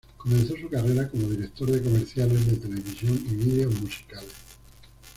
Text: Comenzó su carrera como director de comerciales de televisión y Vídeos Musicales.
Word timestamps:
Comenzó 0.17 0.55
su 0.57 0.67
carrera 0.67 1.07
como 1.07 1.27
director 1.29 1.69
de 1.69 1.79
comerciales 1.83 2.47
de 2.47 2.53
televisión 2.55 3.23
y 3.29 3.35
Vídeos 3.35 3.79
Musicales. 3.79 4.33